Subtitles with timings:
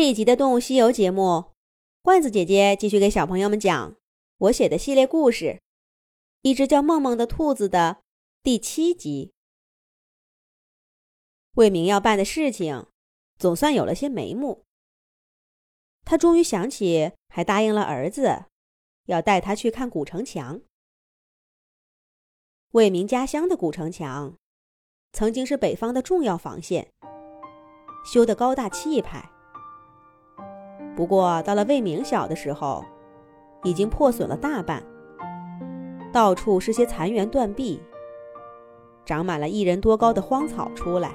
[0.00, 1.52] 这一集的《动物西游》节目，
[2.00, 3.96] 罐子姐姐继续给小朋友们讲
[4.38, 5.44] 我写的系列故事
[6.40, 7.98] 《一只叫梦梦的兔子》的
[8.42, 9.34] 第七集。
[11.56, 12.86] 魏明要办的事情
[13.36, 14.64] 总算有了些眉目，
[16.06, 18.46] 他终于想起，还答应了儿子，
[19.04, 20.62] 要带他去看古城墙。
[22.70, 24.34] 魏明家乡的古城墙，
[25.12, 26.90] 曾经是北方的重要防线，
[28.10, 29.30] 修得高大气派。
[30.96, 32.84] 不过，到了魏明小的时候，
[33.62, 34.82] 已经破损了大半，
[36.12, 37.80] 到处是些残垣断壁，
[39.04, 41.12] 长满了一人多高的荒草出来，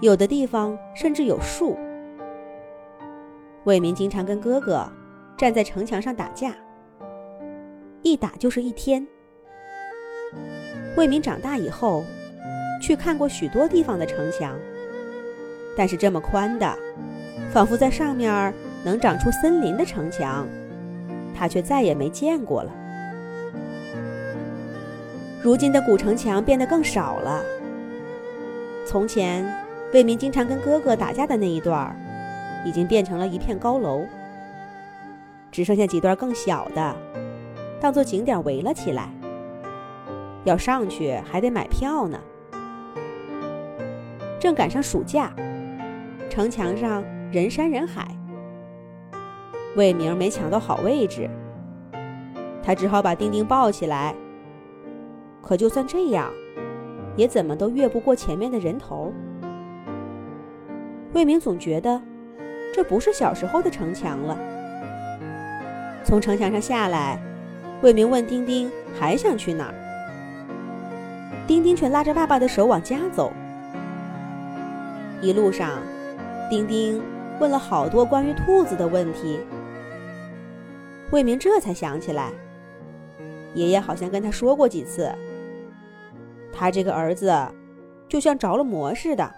[0.00, 1.76] 有的地方甚至有树。
[3.64, 4.86] 魏明经常跟哥哥
[5.38, 6.54] 站在城墙上打架，
[8.02, 9.06] 一打就是一天。
[10.96, 12.04] 魏明长大以后，
[12.82, 14.54] 去看过许多地方的城墙，
[15.76, 16.76] 但是这么宽的。
[17.52, 18.52] 仿佛在上面
[18.84, 20.46] 能长出森林的城墙，
[21.36, 22.70] 他却再也没见过了。
[25.42, 27.42] 如今的古城墙变得更少了。
[28.86, 29.46] 从前，
[29.92, 31.94] 魏明经常跟哥哥打架的那一段，
[32.64, 34.04] 已经变成了一片高楼，
[35.52, 36.96] 只剩下几段更小的，
[37.80, 39.08] 当做景点围了起来。
[40.44, 42.18] 要上去还得买票呢。
[44.40, 45.32] 正赶上暑假，
[46.28, 47.04] 城墙上。
[47.34, 48.06] 人山人海，
[49.74, 51.28] 魏明没抢到好位置，
[52.62, 54.14] 他只好把丁丁抱起来。
[55.42, 56.30] 可就算这样，
[57.16, 59.12] 也怎么都越不过前面的人头。
[61.12, 62.00] 魏明总觉得
[62.72, 64.38] 这不是小时候的城墙了。
[66.04, 67.20] 从城墙上下来，
[67.82, 69.74] 魏明问丁丁还想去哪儿，
[71.48, 73.32] 丁丁却拉着爸爸的手往家走。
[75.20, 75.80] 一路上，
[76.48, 77.02] 丁丁。
[77.40, 79.40] 问了好多关于兔子的问题，
[81.10, 82.30] 魏明这才想起来，
[83.54, 85.12] 爷爷好像跟他说过几次，
[86.52, 87.36] 他这个儿子
[88.08, 89.28] 就像着了魔似的，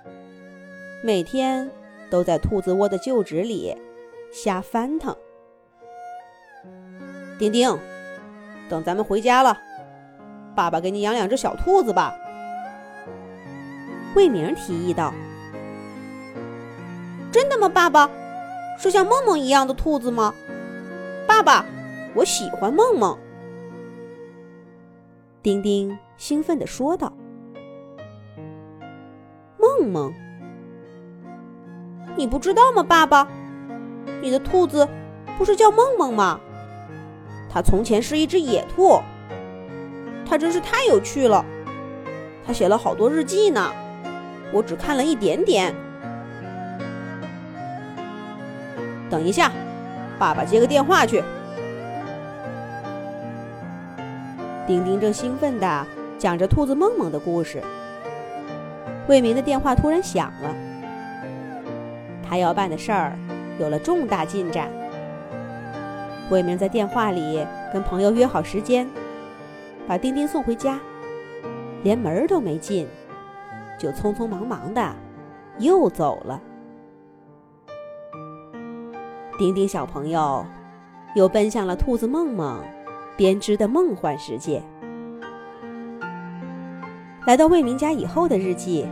[1.02, 1.70] 每天
[2.10, 3.74] 都在兔子窝的旧址里
[4.32, 5.16] 瞎翻腾。
[7.38, 7.78] 丁丁，
[8.68, 9.56] 等咱们回家了，
[10.54, 12.14] 爸爸给你养两只小兔子吧。
[14.14, 15.12] 魏明提议道。
[17.68, 18.10] 爸爸？
[18.78, 20.34] 是像梦梦一样的兔子吗？
[21.26, 21.64] 爸爸，
[22.14, 23.18] 我喜欢梦梦。
[25.42, 27.12] 丁丁兴奋地说道
[29.58, 30.12] ：“梦梦，
[32.16, 33.26] 你不知道吗，爸爸？
[34.20, 34.86] 你的兔子
[35.38, 36.38] 不是叫梦梦吗？
[37.48, 39.00] 它从前是一只野兔，
[40.28, 41.44] 它真是太有趣了。
[42.46, 43.72] 它写了好多日记呢，
[44.52, 45.74] 我只看了一点点。”
[49.08, 49.50] 等一下，
[50.18, 51.22] 爸爸接个电话去。
[54.66, 55.86] 丁丁正兴奋地
[56.18, 57.62] 讲着兔子梦梦的故事，
[59.08, 60.54] 魏明的电话突然响了。
[62.28, 63.16] 他要办的事儿
[63.60, 64.68] 有了重大进展。
[66.28, 68.88] 魏明在电话里跟朋友约好时间，
[69.86, 70.80] 把丁丁送回家，
[71.84, 72.88] 连门都没进，
[73.78, 74.92] 就匆匆忙忙的
[75.58, 76.40] 又走了。
[79.38, 80.46] 丁丁小朋友
[81.14, 82.58] 又奔向了兔子梦梦
[83.18, 84.62] 编织的梦幻世界。
[87.26, 88.86] 来到魏明家以后的日记，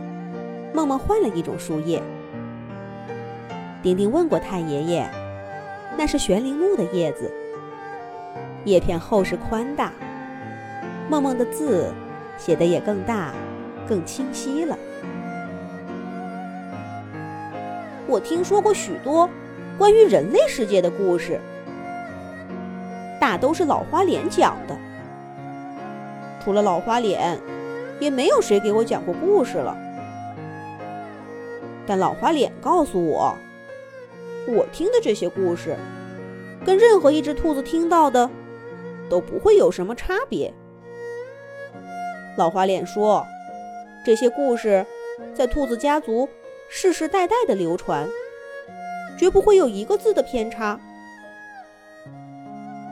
[0.71, 1.99] 梦梦换了一种树叶。
[3.81, 5.09] 丁丁问过太爷爷，
[5.97, 7.31] 那是悬铃木的叶子，
[8.65, 9.91] 叶片厚实宽大。
[11.09, 11.91] 梦梦的字
[12.37, 13.33] 写的也更大、
[13.87, 14.77] 更清晰了。
[18.07, 19.27] 我听说过许多。
[19.77, 21.39] 关于人类世界的故事，
[23.19, 24.77] 大都是老花脸讲的。
[26.43, 27.37] 除了老花脸，
[27.99, 29.75] 也没有谁给我讲过故事了。
[31.85, 33.35] 但老花脸告诉我，
[34.47, 35.75] 我听的这些故事，
[36.65, 38.29] 跟任何一只兔子听到的，
[39.09, 40.53] 都不会有什么差别。
[42.37, 43.25] 老花脸说，
[44.05, 44.85] 这些故事
[45.33, 46.29] 在兔子家族
[46.69, 48.07] 世世代代的流传。
[49.17, 50.79] 绝不会有一个字的偏差，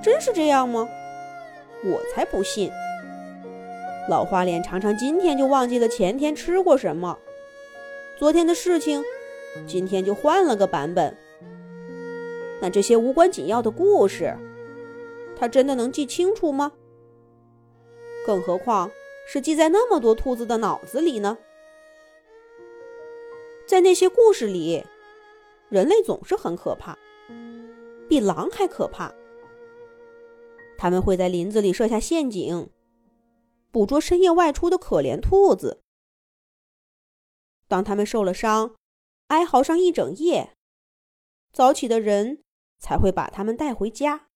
[0.01, 0.87] 真是这样吗？
[1.83, 2.71] 我才不信！
[4.09, 7.17] 老花脸常常今天就忘记了前天吃过什么，
[8.17, 9.03] 昨天的事情，
[9.67, 11.15] 今天就换了个版本。
[12.61, 14.33] 那这些无关紧要的故事，
[15.37, 16.71] 他真的能记清楚吗？
[18.25, 18.89] 更何况
[19.27, 21.37] 是记在那么多兔子的脑子里呢？
[23.65, 24.85] 在那些故事里。
[25.73, 26.95] 人类总是很可怕，
[28.07, 29.11] 比狼还可怕。
[30.77, 32.69] 他们会在林子里设下陷阱，
[33.71, 35.81] 捕捉深夜外出的可怜兔子。
[37.67, 38.75] 当他们受了伤，
[39.29, 40.53] 哀嚎上一整夜，
[41.51, 42.43] 早起的人
[42.77, 44.27] 才会把他们带回家。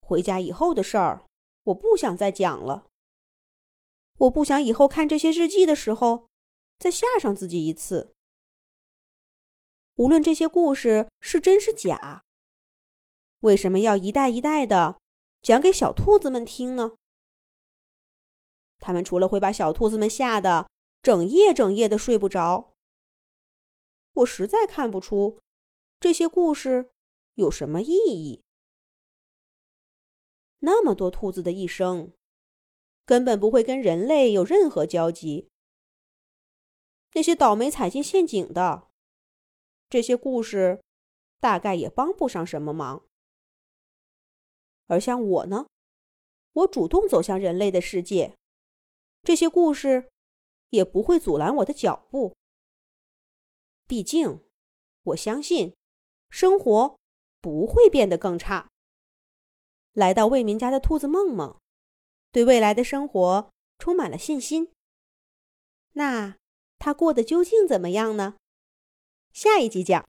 [0.00, 1.26] 回家以后的事儿，
[1.64, 2.86] 我不想再讲了。
[4.20, 6.28] 我不想以后看这些日记的时候，
[6.78, 8.14] 再吓上自己一次。
[9.98, 12.22] 无论这些故事是真是假，
[13.40, 15.00] 为什么要一代一代的
[15.42, 16.92] 讲给小兔子们听呢？
[18.78, 20.70] 他们除了会把小兔子们吓得
[21.02, 22.72] 整夜整夜的睡不着，
[24.12, 25.40] 我实在看不出
[25.98, 26.90] 这些故事
[27.34, 28.44] 有什么意义。
[30.60, 32.12] 那么多兔子的一生，
[33.04, 35.48] 根本不会跟人类有任何交集。
[37.14, 38.87] 那些倒霉踩进陷阱的，
[39.88, 40.82] 这些故事
[41.40, 43.04] 大概也帮不上什么忙。
[44.86, 45.66] 而像我呢，
[46.52, 48.36] 我主动走向人类的世界，
[49.22, 50.10] 这些故事
[50.70, 52.36] 也不会阻拦我的脚步。
[53.86, 54.40] 毕竟，
[55.02, 55.74] 我相信，
[56.30, 56.98] 生活
[57.40, 58.70] 不会变得更差。
[59.92, 61.58] 来到魏明家的兔子梦梦，
[62.30, 64.72] 对未来的生活充满了信心。
[65.92, 66.36] 那
[66.78, 68.36] 他过得究竟怎么样呢？
[69.32, 70.06] 下一集讲。